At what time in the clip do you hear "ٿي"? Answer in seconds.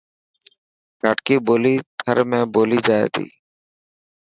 3.13-3.25